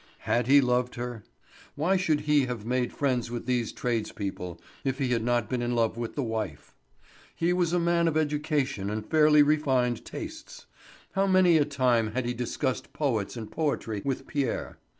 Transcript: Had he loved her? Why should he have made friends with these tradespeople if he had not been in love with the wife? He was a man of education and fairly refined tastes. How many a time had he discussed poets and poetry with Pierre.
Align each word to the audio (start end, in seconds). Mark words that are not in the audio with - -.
Had 0.21 0.47
he 0.47 0.61
loved 0.61 0.95
her? 0.95 1.21
Why 1.75 1.95
should 1.95 2.21
he 2.21 2.47
have 2.47 2.65
made 2.65 2.91
friends 2.91 3.29
with 3.29 3.45
these 3.45 3.71
tradespeople 3.71 4.59
if 4.83 4.97
he 4.97 5.09
had 5.09 5.23
not 5.23 5.47
been 5.47 5.61
in 5.61 5.75
love 5.75 5.95
with 5.95 6.15
the 6.15 6.23
wife? 6.23 6.73
He 7.35 7.53
was 7.53 7.71
a 7.71 7.77
man 7.79 8.07
of 8.07 8.17
education 8.17 8.89
and 8.89 9.05
fairly 9.05 9.43
refined 9.43 10.03
tastes. 10.03 10.65
How 11.11 11.27
many 11.27 11.55
a 11.59 11.65
time 11.65 12.13
had 12.13 12.25
he 12.25 12.33
discussed 12.33 12.93
poets 12.93 13.37
and 13.37 13.51
poetry 13.51 14.01
with 14.03 14.25
Pierre. 14.25 14.79